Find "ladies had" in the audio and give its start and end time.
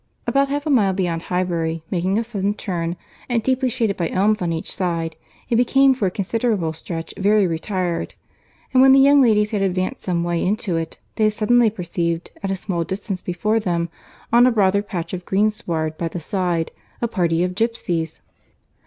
9.21-9.61